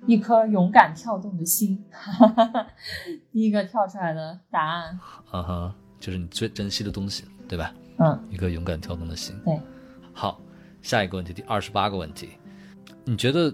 [0.05, 1.83] 一颗勇敢跳动的心，
[3.33, 4.99] 第一个跳出来的答案。
[5.31, 7.73] 啊哈，就是你最珍惜的东西，对吧？
[7.97, 9.35] 嗯，一个勇敢跳动的心。
[9.43, 9.59] 对。
[10.13, 10.39] 好，
[10.83, 12.29] 下一个问题，第二十八个问题，
[13.03, 13.51] 你觉得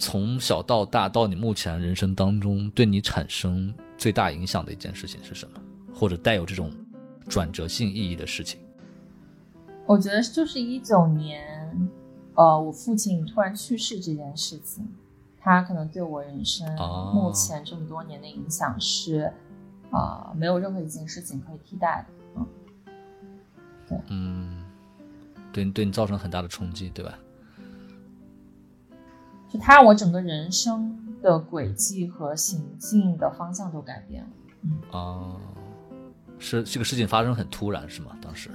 [0.00, 5.60] 从小到大到你目前人生当中，对你产生最大影响的一件事情是什么？
[5.94, 6.72] 或者带有这种
[7.28, 8.58] 转折性意义的事情？
[9.86, 11.90] 我觉得就是一九年，
[12.34, 14.88] 呃，我父亲突然去世这件事情，
[15.38, 19.32] 他可能对我人生哦目前这么多年的影响是，
[19.90, 22.44] 啊、没有任何一件事情可以替代的。
[23.90, 24.64] 嗯，嗯，
[25.52, 27.18] 对对你造成很大的冲击，对吧？
[29.50, 34.98] 就他让我整个人生的轨迹和行进的方向都改变了。
[34.98, 35.36] 啊，
[36.38, 38.16] 是这个事情发生很突然，是吗？
[38.22, 38.48] 当时？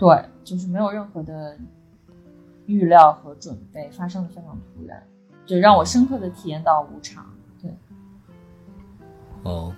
[0.00, 1.58] 对，就是没有任何的
[2.64, 5.06] 预料和准备，发生的非常突然，
[5.44, 7.30] 就让我深刻的体验到无常。
[7.60, 7.70] 对
[9.42, 9.76] ，OK，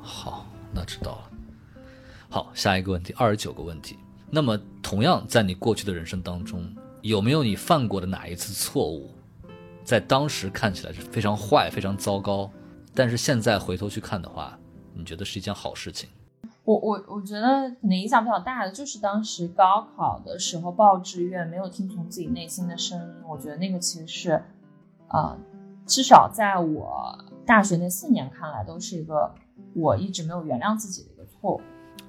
[0.00, 1.30] 好，那知道了。
[2.30, 3.98] 好，下一个问题，二十九个问题。
[4.30, 9.10] 那么，同样在你过去的人生当中，有没有你犯过的哪一次错误，
[9.82, 12.48] 在当时看起来是非常坏、非常糟糕，
[12.94, 14.56] 但是现在回头去看的话，
[14.94, 16.08] 你觉得是一件好事情？
[16.64, 24.42] 我我我觉得可能影响比较大的就是当时高考的时候报志愿没有听从自己内心的声音，我觉得那个其实是，
[25.08, 25.36] 呃，
[25.86, 29.34] 至少在我大学那四年看来都是一个
[29.74, 31.60] 我一直没有原谅自己的一个错误。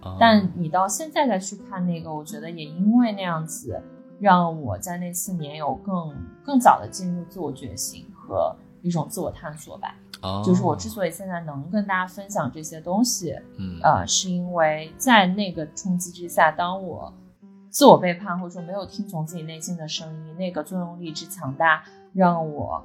[0.02, 3.82] 啊、但你到现在再去看那个，我觉得也因为那样子，
[4.20, 6.14] 让我在那四年有更
[6.44, 9.96] 更早的进入自我觉醒和一种自我探索吧。
[10.24, 17.14] 哦就是我之所以现在能跟大家分享这些东西，嗯呃，是因为在那个冲击之下，当我
[17.70, 21.84] 自我背叛或者说没有听从自己内心的声音，那个作用力之强大，
[22.14, 22.84] 让我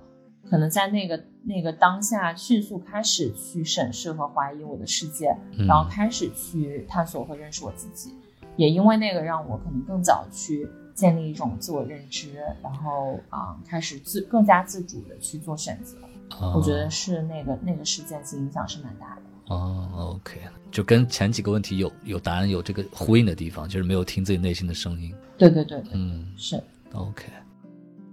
[0.50, 8.14] 可能在那个那个当下迅速开始去审视和怀疑我的世界，嗯然后开始去探索和认识我自己。
[8.56, 15.96] 也因为那个，让我可能更早去建立一种自我认知，然后啊、开始自更加自主的去做选择。
[16.38, 19.22] 哦我觉得是那个那个事件其实影响是蛮大的。
[19.54, 19.88] 哦
[20.20, 25.14] ，OK，就跟前几个问题有有答案有这个呼应的地方，就是没有听自己内心的声音。
[25.38, 26.62] 对对对对，嗯是。
[26.92, 27.24] ，OK。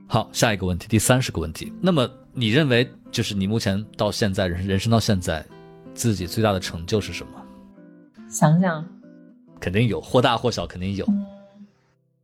[0.08, 1.74] 好，下一个问题，第三十个问题。
[1.82, 5.46] 那么你认为，就是你目前到现在人人生到现在，
[5.94, 7.32] 自己最大的成就是什么？
[8.30, 8.88] 想想，
[9.60, 11.06] 肯定有，或大或小，肯定有。
[11.08, 11.26] 嗯，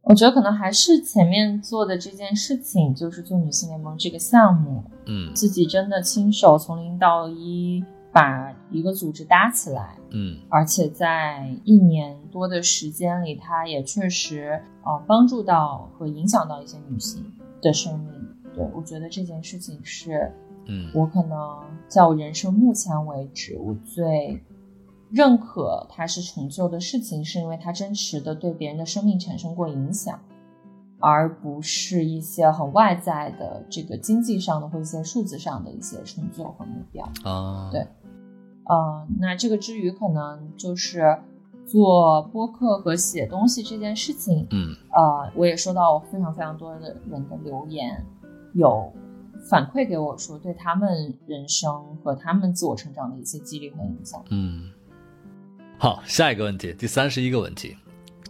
[0.04, 5.34] 我觉得可能还是前面做的这件事情，就是做女性联盟这个项目，嗯。
[5.36, 7.84] 自己真的亲手从零到一
[8.14, 10.38] 把一个组织搭起来，嗯。
[10.50, 17.26] 而且在一年多的时间里，他也确实呃帮助到和影响到一些女性
[17.62, 18.14] 的生命。
[18.54, 20.32] 对我觉得这件事情是
[20.66, 20.90] 嗯。
[20.94, 24.42] 我可能在我人生目前为止，我最
[25.10, 30.20] 认可他是成就的事情，是因为他真实的对别人的生命产生过影响，
[31.02, 37.04] 而不是一些很外在的这个经济上的或一些数字上的一些成就和目标。
[37.24, 37.82] 啊，对
[38.70, 41.18] 呃，那这个之余，可能就是
[41.66, 48.06] 做播客和写东西这件事情，嗯呃，我也收到非常非常多的人的留言，
[48.54, 48.94] 有
[49.50, 54.24] 反馈给我说对他们人生和他们自我成长的一些激励和影响。
[54.30, 54.70] 嗯。
[55.78, 57.76] 好，下一个问题，第三十一个问题，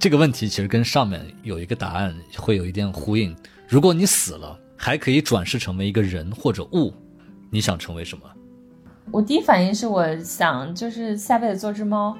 [0.01, 3.35] 这个问题其实跟上面有一个答案会有一点呼应。
[3.67, 6.91] 如果你死了，还可以转世成为一个人或者物，
[7.51, 8.23] 你想成为什么？
[9.11, 12.17] 我第一反应是我想就是下辈子做只猫。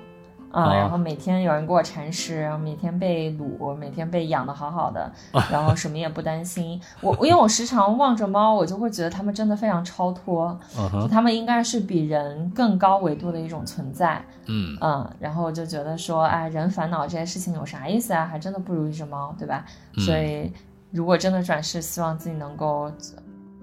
[0.52, 5.12] 啊、啊然后每天有人给我铲屎，然后每天被撸，每天被养的好好的，
[5.52, 6.80] 然后什么也不担心。
[7.02, 14.24] 我因为我时常望着猫，我就会觉得它们真的非常超脱，就嗯，它们应该是比人更高维度的一种存在。
[14.48, 18.26] 嗯嗯，然后我就觉得说，哎，人烦恼这些事情有啥意思啊？
[18.26, 19.66] 还真的不如一只猫，对吧？
[19.96, 20.52] 嗯所以
[20.92, 22.92] 如果真的转世，希望自己能够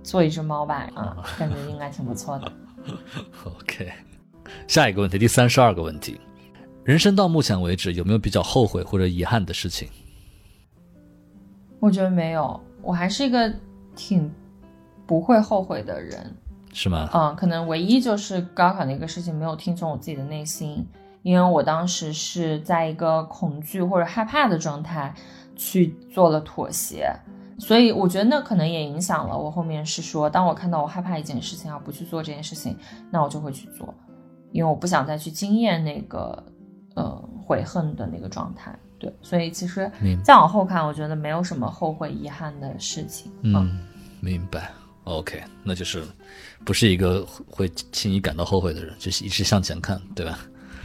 [0.02, 2.52] 做一只猫吧，啊、感觉应该挺不错的。
[3.44, 3.92] OK。
[4.66, 6.18] 下一个问题，第三十二个问题，
[6.88, 9.86] 人生到目前为止有没有比较后悔或者遗憾的事情？
[11.80, 13.52] 我觉得没有，我还是一个
[13.94, 14.32] 挺
[15.06, 16.34] 不会后悔的人。
[16.72, 17.10] 是吗？
[17.12, 20.82] 嗯，可能唯一就是高考那个事情没有听从我自己的内心，
[21.22, 25.14] 因为我当时是在一个恐惧或者害怕的状态
[25.54, 27.14] 去做了妥协，
[27.58, 32.74] 所以我觉得那可能也影响了我后面是说，当我看到我害怕一件事情而不去做这件事情，
[33.10, 33.92] 那我就会去做，
[34.52, 36.42] 因为我不想再去经验那个呃
[37.48, 38.78] 悔恨的那个状态。
[38.98, 39.90] 对，所以其实
[40.22, 43.32] 再往后看，我觉得没有什么后悔遗憾的事情。
[43.42, 43.80] 嗯，
[44.20, 44.70] 明白。
[45.04, 46.04] OK，那就是
[46.66, 50.38] 不是一个会轻易感到后悔的人，就是一直向前看，对吧？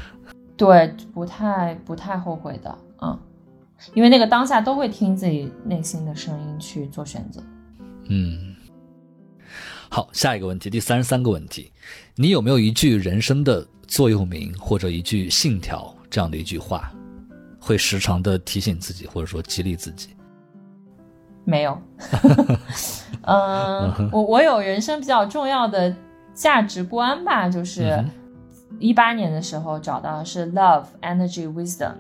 [0.56, 3.20] 对，不太不太后悔的，嗯，
[3.94, 7.44] 因为那个当下都会听自己内心的声音去做选择。
[8.08, 8.56] 嗯。
[9.90, 11.72] 好，下一个问题，第三十三个问题，
[12.16, 16.92] 你有没有一句人生的座右铭或者一句信条这样的一句话，
[17.60, 20.10] 会时常的提醒自己，或者说激励自己？
[21.44, 21.76] 没有，
[23.26, 25.92] 嗯，我我有人生比较重要的
[26.36, 28.12] 价值观吧，就是嗯
[28.78, 31.94] 一八年的时候找到的是 love, energy, wisdom，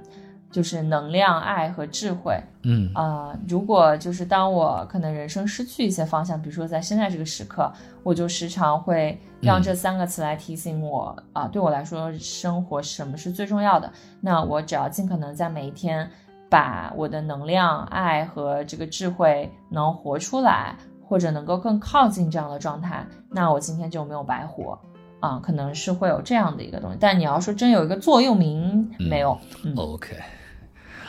[0.53, 2.39] 就是能量、爱和智慧。
[2.61, 7.69] 嗯啊、如果就是当我可能人生失去一些方向，比如说在现在这个时刻，
[8.03, 13.91] 我就时常会让这三个词来提醒我啊、对我来说，生活什么是最重要的？
[14.21, 16.09] 那我只要尽可能在每一天
[16.49, 24.79] 把我的能量、爱和这个智慧能活出来，或者能够更靠近这样的状态，那我今天就没有白活。
[25.19, 30.17] 啊，可能是会有这样的一个东西，但你要说真有一个座右铭，没有，嗯 OK，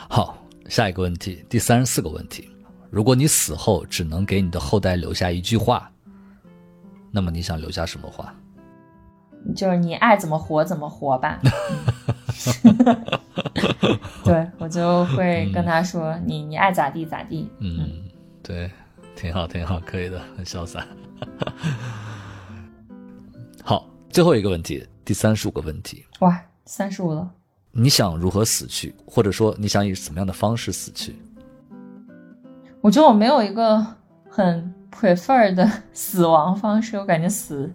[0.09, 0.37] 好，
[0.67, 2.49] 下一个问题，第三十四个问题，
[2.89, 5.91] 如果你死后只能给你的后代留下一句话，
[7.11, 8.33] 那么你想留下什么话？
[9.55, 11.39] 就是你爱怎么活怎么活吧。
[14.23, 17.47] 对我就会跟他说，你你爱咋地咋地。
[17.59, 18.03] 嗯，
[18.41, 18.71] 对，
[19.15, 20.85] 挺好，挺好，可以的，很潇洒。
[23.63, 27.31] 好，最后一个问题，第三十五个问题，哇，三十五了，
[27.77, 31.13] 你想如何死去，或者说你想以什么样的方式死去？
[32.79, 33.85] 我觉得我没有一个
[34.29, 37.69] 很 prefer 的 死亡方式，我感觉死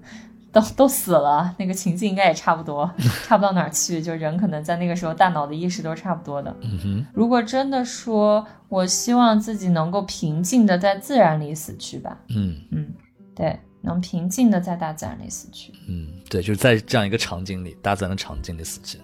[0.51, 2.91] 都都死了，那个情境应该也差不多，
[3.29, 4.01] 差不到哪儿去。
[4.01, 6.57] 就人可能在那个时候大脑的意识都是差不多的。
[6.63, 12.17] 嗯哼，如果真的说，我希望自己能够平静的在自然里死去吧。
[12.31, 12.89] 嗯嗯，
[13.35, 15.75] 对，能平静的在大自然里死去。
[15.87, 18.99] 嗯，对，就是在这样一个场景里，大自然的场景里死去，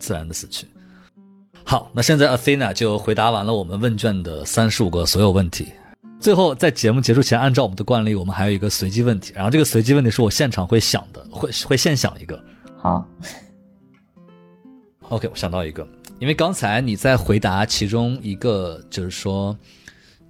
[0.00, 0.66] 自然的死去。
[1.62, 5.68] 好，那现在 Athena 就回答完了我们问卷的三十五个所有问题。
[6.18, 9.32] 最后，在节目结束前，按照我们的惯例，我们还有一个随机问题。
[9.34, 12.42] 然后这个随机问题是我现场会想的，会会现想一个。
[12.76, 13.06] 好，
[15.08, 15.86] OK，我想到一个，
[16.18, 19.56] 因为刚才你在回答其中一个，就是说，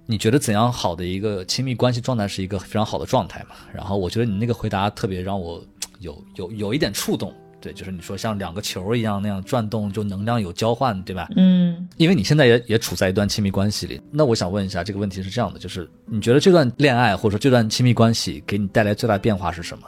[0.05, 3.55] 你觉得怎样好的一个亲密关系状态是一个非常好的状态嘛？
[3.73, 5.61] 然后我觉得你那个回答特别让我
[5.99, 11.29] 有有有一点触动，对，就是你说像两个球一样那样转动，就能量有交换，对吧？
[11.35, 19.87] 嗯因为你现在也也处在一段亲密关系里，那我想问一下，这个问题是这样的，就是你觉得这段恋爱或者说这段亲密关系给你带来最大的变化是什么？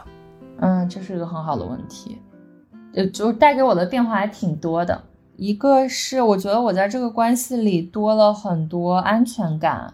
[0.60, 2.18] 嗯，这是一个很好的问题，
[2.94, 5.04] 呃，就带给我的变化还挺多的。
[5.36, 9.92] 一个是我觉得我在这个关系里多了很多安全感，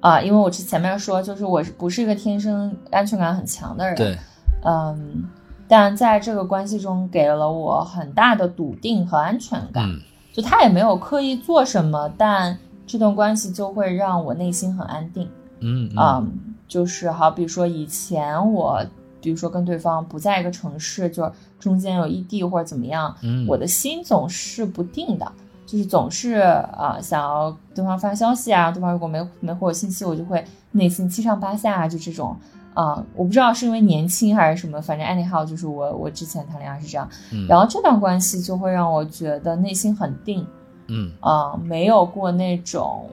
[0.00, 4.18] 啊，因为我前面说，就是我不是一个天生安全感很强的人，对，
[4.64, 5.24] 嗯，
[5.68, 9.88] 但在这个关系中给了我很大的笃定和安全感。
[9.88, 10.00] 嗯
[10.34, 15.30] 就他也没有刻意做什么，但这段关系就会让我内心很安定。
[15.60, 16.32] 嗯嗯嗯，
[16.66, 18.84] 就是好比说以前我，
[19.20, 25.32] 比如说跟对方不在一个城市，就中间有异地或者怎么样，嗯，我的心总是不定的，
[25.64, 32.36] 就是总是啊、想要对方发消息啊，对方如果没没回我信息，我就会内心七上八下啊，就这种
[32.74, 40.44] 啊、我不知道是因为年轻还是什么，反正 anyhow 就是我我之前谈恋爱是这样，嗯然后这段关系就会让我觉得内心很定，
[40.88, 43.08] 嗯啊、没有过那种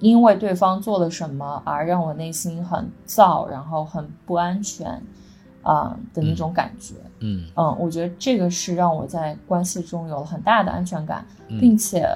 [0.00, 5.02] 因为对方做了什么而让我内心很燥，然后很不安全
[5.62, 6.94] 啊、的那种感觉。
[7.20, 12.06] 嗯嗯，我觉得这个是让我在关系中有了很大的安全感，嗯并且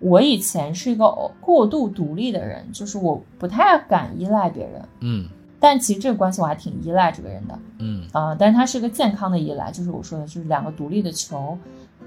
[0.00, 1.08] 我以前是一个
[1.40, 4.88] 过度独立的人，就是我不太敢依赖别人。
[5.00, 5.28] 嗯
[5.60, 8.08] 但其实这个关系我还挺依赖这个人的，嗯。
[8.12, 11.56] 啊、但是他是个健康的依赖，就是我说的，就是两个独立的球，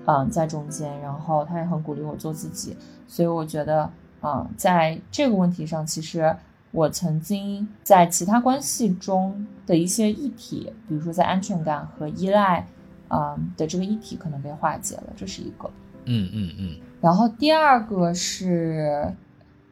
[0.05, 2.75] 嗯、在中间，然后他也很鼓励我做自己，
[3.07, 3.89] 所以我觉得，
[4.19, 6.35] 啊、在这个问题上，其实
[6.71, 12.67] 我曾经在其他关系中的一些议题，比如说在安全感和依赖，
[13.09, 15.69] 嗯、的这个议题可能被化解了，这是一个。
[16.05, 16.75] 嗯嗯嗯。
[16.99, 19.13] 然后第二个是，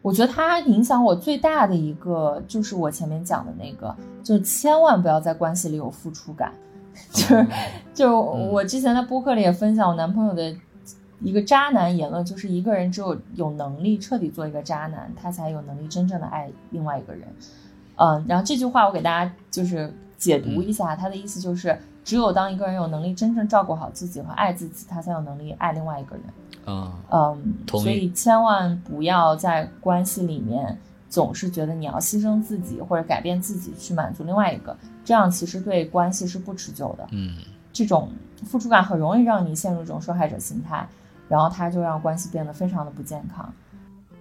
[0.02, 6.52] 我觉得它影响我最大的一个，就是我前面讲的那个，就是千万不要在关系里有付出感。
[7.12, 7.47] 就是，
[7.93, 10.54] 就我之前在播客里也分享我男朋友的
[11.22, 17.28] 一个渣男言论，就是一个人只有有能力彻底做一个渣男，他才有能力真正的爱另外一个人。
[17.95, 26.26] 嗯，然后这句话我给大家就是解读一下，他的意思就是，只有当一个人有能力真正照顾好自己和爱自己，他才有能力爱另外一个人。
[26.64, 30.78] 啊嗯，所以千万不要在关系里面
[31.10, 37.08] 总是觉得你要牺牲自己或者改变自己去满足另外一个，这样其实对关系是不持久的。
[37.12, 37.38] 嗯
[37.74, 38.10] 这种
[38.43, 40.88] 付出感很容易让你陷入一种受害者心态，
[41.28, 43.52] 然后他就让关系变得非常的不健康。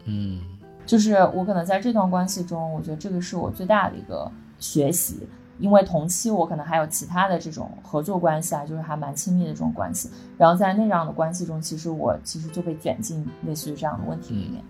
[0.05, 0.41] 嗯
[0.87, 5.29] 就是我可能在这段关系中，我觉得这个是我最大的一个学习，
[5.61, 10.11] 因为同期我可能还有其他的这种合作关系啊，就是还蛮亲密的这种关系。
[10.37, 14.63] 然后在那样的关系中，其实我其实就被卷进类似于这样的问题里面。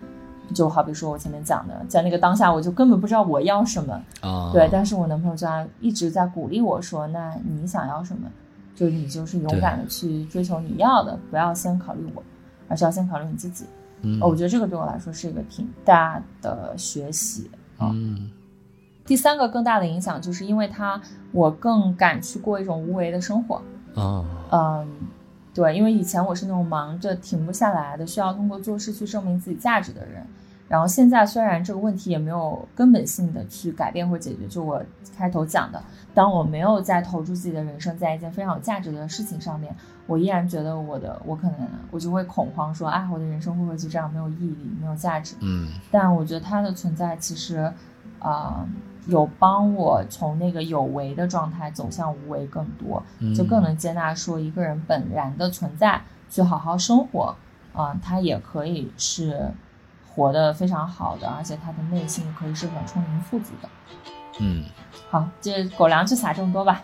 [0.53, 8.29] 就好比说我前面讲的，在那个当下，我就根本不知道我要什么，啊，对，但是我男朋友就在一直在鼓励我说，那你想要什么，
[8.75, 12.23] 就你就是勇敢的去追求你要的，不要先考虑我，
[12.67, 13.65] 而是要先考虑你自己。
[14.03, 17.49] 嗯哦我觉得这个对我来说是一个挺大的学习。
[17.79, 18.29] 嗯
[19.05, 21.01] 第三个更大的影响，就是因为它，
[21.33, 23.63] 我更敢去过一种无为的生活。
[23.95, 24.89] 啊嗯，
[25.53, 30.25] 对，因为以前我是那种忙着停不下来的，需要通过做事去证明自己价值的人。
[30.69, 34.81] 然后现在虽然这个问题也没有根本性的去改变或解决，就我
[35.17, 35.83] 开头讲的，
[36.15, 39.75] 当我没有在投注自己的人生在一件非常有价值的事情上面，
[40.07, 45.35] 我依然觉得我的我可能我就会恐慌说啊，我的人生会不会就这样没有意义、没有价值？
[45.41, 47.73] 嗯但我觉得它的存在其实，
[48.21, 48.65] 啊、
[49.07, 57.35] 有帮我从那个有为的状态走向无为更多，嗯，就更能接纳说一个人本然的存在，去好好生活，
[57.73, 59.51] 啊、他也可以是
[60.15, 63.69] 活得非常好的，而且他的内心可以是很充盈富足的。
[64.39, 64.65] 嗯
[65.11, 66.83] 好，这狗粮就撒这么多吧，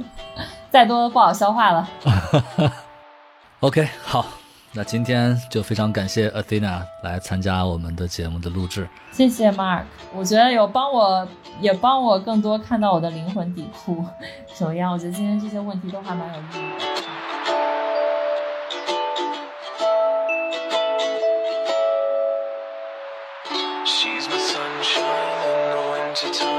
[0.70, 1.88] 再多不好消化了。
[3.60, 4.26] OK，好，
[4.76, 8.88] 那今天就非常感谢 Athena 来参加我们的节目的录制。
[9.12, 11.28] 谢谢 Mark，我觉得有帮我，
[11.60, 14.04] 也帮我更多看到我的灵魂底裤
[14.52, 14.92] 怎么样？
[14.92, 16.84] 我觉得今天这些问题都还蛮有意义的。
[23.86, 25.04] She's my sunshine
[25.46, 26.53] in the wintertime.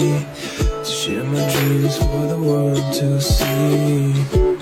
[0.00, 4.59] To share my dreams for the world to see.